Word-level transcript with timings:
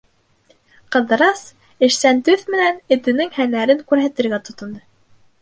Ҡыҙырас 0.95 1.43
эшсән 1.89 2.23
төҫ 2.31 2.47
менән 2.55 2.81
этенең 2.97 3.31
һәнәрен 3.37 3.85
күрһәтергә 3.93 4.43
тотондо. 4.51 4.85